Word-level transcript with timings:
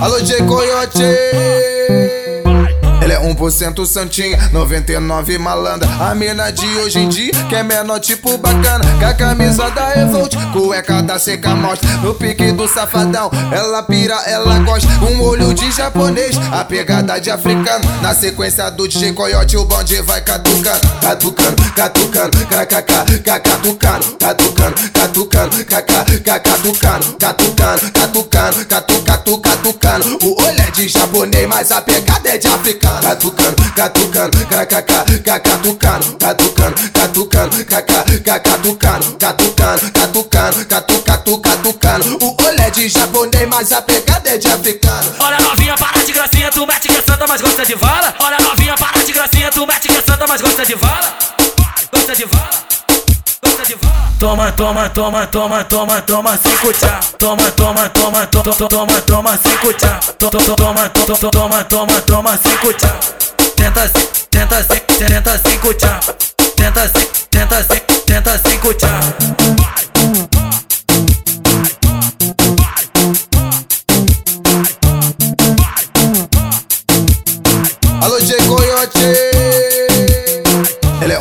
Alô, 0.00 0.20
J 0.20 0.36
Coyote. 0.46 1.02
Ele 3.28 3.32
é 3.32 3.34
1% 3.34 3.86
santinho, 3.86 4.38
99 4.52 5.38
malandra. 5.38 5.88
A 6.00 6.14
mina 6.14 6.50
de 6.50 6.66
hoje 6.78 6.98
em 7.00 7.08
dia, 7.08 7.32
que 7.48 7.54
é 7.54 7.62
menor 7.62 8.00
tipo 8.00 8.38
bacana. 8.38 8.84
Com 8.98 9.04
a 9.04 9.12
camisa 9.12 9.70
da 9.70 10.00
Evolt, 10.00 10.34
cueca 10.52 11.02
da 11.02 11.18
seca 11.18 11.54
morte. 11.54 11.86
No 12.02 12.14
pique 12.14 12.50
do 12.52 12.66
safadão, 12.66 13.30
ela 13.52 13.82
pira, 13.82 14.14
ela 14.26 14.58
gosta. 14.60 14.88
Um 15.04 15.20
olho 15.22 15.52
de 15.52 15.70
japonês, 15.70 16.36
a 16.52 16.64
pegada 16.64 17.18
de 17.20 17.30
africano. 17.30 17.84
Na 18.00 18.14
sequência 18.14 18.70
do 18.70 18.88
DJ 18.88 19.12
Coyote, 19.12 19.56
o 19.56 19.64
bonde 19.64 20.00
vai 20.02 20.20
catucando. 20.20 20.80
Catucando, 21.00 21.72
catucando, 21.74 22.38
kkk, 22.46 23.18
catucando. 23.42 24.16
Catucando, 24.18 24.90
catucando, 24.92 25.64
kkk, 25.64 26.40
catucando. 26.40 27.16
Catucando, 27.18 27.92
catucando, 27.92 28.66
catucando, 28.66 29.38
catucando. 29.38 30.18
O 30.22 30.42
olho 30.42 30.60
é 30.60 30.70
de 30.70 30.88
japonês, 30.88 31.46
mas 31.46 31.70
a 31.70 31.82
pegada 31.82 32.28
é 32.30 32.38
de 32.38 32.46
africano 32.46 33.17
catucando, 33.18 33.72
catucando, 33.74 34.38
kkk, 34.46 35.22
catucando, 35.24 36.16
catucando, 36.18 36.90
catucando, 36.92 37.64
kkk, 37.64 38.20
catucando, 38.20 39.16
catucando, 39.18 39.92
catucando, 39.92 40.66
catucando, 40.66 41.40
catucando. 41.40 42.18
O 42.24 42.36
olho 42.44 42.70
de 42.70 42.88
japonês, 42.88 43.48
mas 43.48 43.72
a 43.72 43.82
pegada 43.82 44.30
é 44.30 44.38
de 44.38 44.46
africano. 44.46 45.14
Olha 45.18 45.40
novinha, 45.40 45.76
para 45.76 46.04
de 46.04 46.12
gracinha, 46.12 46.50
tu 46.52 46.64
mete 46.64 46.88
que 46.88 46.96
é 46.96 47.02
santa, 47.02 47.26
mas 47.26 47.40
gosta 47.40 47.66
de 47.66 47.74
vala. 47.74 48.14
Olha 48.20 48.38
novinha, 48.38 48.76
para 48.76 49.02
de 49.02 49.12
gracinha, 49.12 49.50
tu 49.50 49.66
mete 49.66 49.88
que 49.88 49.96
é 49.96 50.02
santa, 50.02 50.26
mas 50.28 50.40
gosta 50.40 50.64
de 50.64 50.74
vala. 50.76 51.18
Gosta 51.92 52.14
de 52.14 52.24
vala. 52.24 52.67
Toma, 54.20 54.52
toma, 54.52 54.88
toma, 54.88 55.26
toma, 55.26 55.64
toma, 55.64 56.00
toma, 56.02 56.36
cinco 56.36 56.72
tchá. 56.72 57.00
Toma, 57.18 57.50
toma, 57.52 57.88
toma, 57.88 58.26
toma, 58.26 58.52
toma, 58.54 59.00
toma, 59.00 59.36
cinco 59.36 59.72
tchá. 59.72 60.00
Toma, 60.18 60.40
toma, 60.56 60.88
toma, 60.88 61.30
toma, 61.30 61.64
toma, 61.64 62.00
toma, 62.02 62.36
cinco 62.36 62.72
tchá. 62.72 62.98
Tenta, 63.56 63.88
tenta, 64.30 64.62
tenta, 64.62 65.38
cinco 65.38 65.74
tchá. 65.74 66.00
Tenta, 66.56 66.88
tenta, 67.30 67.64
tenta, 68.06 68.38
cinco 68.38 68.74
tchá. 68.74 69.00
Alô, 78.02 78.20
J 78.20 78.36
Coyote. 78.46 79.37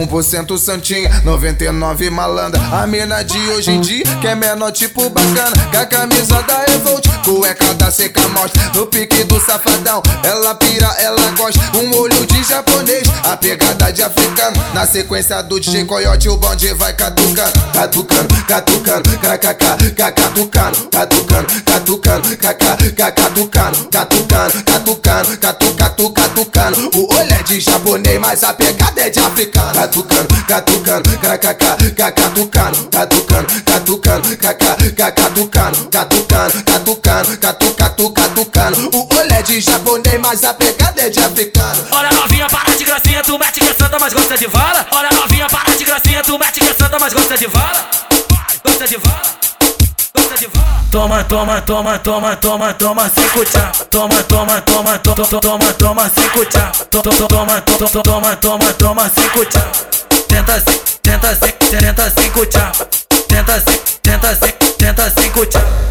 Ele 0.00 0.04
é 0.04 0.06
1% 0.06 0.58
santinho, 0.58 1.10
99 1.24 2.10
malandra. 2.10 2.60
A 2.72 2.86
mina 2.86 3.22
de 3.22 3.38
hoje 3.50 3.70
em 3.70 3.80
dia, 3.80 4.04
que 4.20 4.26
é 4.26 4.34
menor 4.34 4.72
tipo 4.72 5.08
bacana. 5.10 5.52
Com 5.70 5.78
a 5.78 5.86
camisa 5.86 6.42
da 6.42 6.64
Evolt, 6.72 7.06
cueca 7.24 7.59
seca 7.90 8.26
morte. 8.28 8.58
No 8.74 8.86
pique 8.86 9.24
do 9.24 9.40
safadão, 9.40 10.02
ela 10.22 10.54
pira, 10.54 10.86
ela 10.98 11.30
gosta. 11.36 11.60
Um 11.76 11.94
olho 11.96 12.26
de 12.26 12.42
japonês, 12.44 13.08
a 13.24 13.36
pegada 13.36 13.92
de 13.92 14.02
africano. 14.02 14.56
Na 14.72 14.86
sequência 14.86 15.42
do 15.42 15.58
DJ 15.58 15.84
Coyote, 15.84 16.28
o 16.28 16.36
bonde 16.36 16.72
vai 16.74 16.92
catucando. 16.92 17.52
Catucando, 17.72 18.44
catucando, 18.46 19.10
kkk, 19.18 19.90
catucando. 20.14 20.88
Catucando, 20.90 21.62
catucando, 21.64 22.36
kkk, 22.36 23.12
catucando. 23.12 23.88
Catucando, 23.90 24.64
catucando, 24.64 25.38
catucando, 25.38 26.10
catucando. 26.10 26.90
O 26.94 27.14
olho 27.14 27.32
é 27.32 27.42
de 27.42 27.60
japonês, 27.60 28.20
mas 28.20 28.44
a 28.44 28.52
pegada 28.52 29.00
é 29.00 29.10
de 29.10 29.18
africano 29.18 29.60
catucando, 29.80 30.44
catucando, 30.46 31.10
kkk, 31.18 31.54
catucando, 31.94 32.88
catucando, 32.90 33.62
catucando, 33.64 34.36
kkk, 34.36 35.12
catucando, 35.14 35.88
catucando, 35.90 36.64
catucando, 36.64 37.38
catucando, 37.38 37.79
catucando. 37.80 38.90
O 38.94 39.08
olho 39.16 39.32
é 39.32 39.42
de 39.42 39.60
japonês, 39.60 40.20
mas 40.20 40.44
a 40.44 40.52
pegada 40.52 41.00
é 41.00 41.08
de 41.08 41.18
africano. 41.18 41.86
Olha 41.90 42.10
novinha, 42.12 42.46
para 42.48 42.76
de 42.76 42.84
gracinha, 42.84 43.22
tu 43.22 43.38
mete 43.38 43.60
que 43.60 43.74
santa, 43.74 43.98
mas 43.98 44.12
gosta 44.12 44.36
de 44.36 44.46
vala. 44.46 44.86
Olha 44.90 45.08
novinha, 45.12 45.46
para 45.48 45.74
de 45.74 45.84
gracinha, 45.84 46.22
tu 46.22 46.38
mete 46.38 46.60
que 46.60 46.74
santa, 46.74 46.98
mas 46.98 47.12
gosta 47.12 47.38
de 47.38 47.46
vala. 47.46 47.86
Gosta 48.64 48.86
de 48.86 48.96
vala. 48.96 49.22
Toma, 50.90 51.22
toma, 51.24 51.60
toma, 51.62 51.98
toma, 52.00 52.36
toma, 52.36 52.74
toma, 52.74 53.08
cinco 53.08 53.44
tchá. 53.44 53.72
Toma, 53.90 54.22
toma, 54.24 54.60
toma, 54.60 54.98
toma, 54.98 55.40
toma, 55.40 55.72
toma, 55.74 56.10
cinco 56.10 56.44
tchá. 56.46 56.72
Toma, 56.90 57.12
toma, 57.28 57.60
toma, 57.60 58.02
toma, 58.02 58.36
toma, 58.36 58.72
toma, 58.74 59.10
cinco 59.10 59.44
tchá. 59.46 59.62
Tenta, 60.28 60.62
tenta, 61.02 61.36
tenta, 61.36 62.12
cinco 62.20 62.44
tchá. 62.46 62.72
Tenta, 63.28 63.62
tenta, 64.02 64.36
tenta, 64.76 65.12
cinco 65.22 65.46
tchá. 65.46 65.89